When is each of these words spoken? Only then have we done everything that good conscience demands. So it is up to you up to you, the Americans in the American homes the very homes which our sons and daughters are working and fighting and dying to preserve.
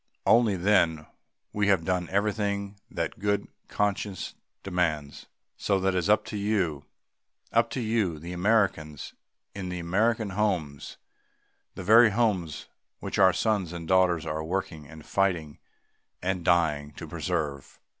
Only 0.25 0.55
then 0.55 0.97
have 1.53 1.53
we 1.53 1.67
done 1.67 2.09
everything 2.09 2.79
that 2.89 3.19
good 3.19 3.47
conscience 3.67 4.33
demands. 4.63 5.27
So 5.57 5.77
it 5.85 5.93
is 5.93 6.09
up 6.09 6.25
to 6.25 6.37
you 6.37 6.85
up 7.53 7.69
to 7.69 7.79
you, 7.81 8.17
the 8.17 8.33
Americans 8.33 9.13
in 9.53 9.69
the 9.69 9.77
American 9.77 10.31
homes 10.31 10.97
the 11.75 11.83
very 11.83 12.09
homes 12.09 12.67
which 12.99 13.19
our 13.19 13.31
sons 13.31 13.73
and 13.73 13.87
daughters 13.87 14.25
are 14.25 14.43
working 14.43 14.87
and 14.87 15.05
fighting 15.05 15.59
and 16.19 16.43
dying 16.43 16.93
to 16.93 17.07
preserve. 17.07 17.79